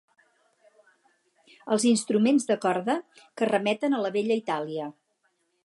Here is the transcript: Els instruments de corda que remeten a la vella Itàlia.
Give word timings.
Els 1.75 1.85
instruments 1.91 2.49
de 2.53 2.57
corda 2.65 2.95
que 3.21 3.51
remeten 3.53 3.97
a 3.99 4.01
la 4.07 4.13
vella 4.17 4.39
Itàlia. 4.43 4.89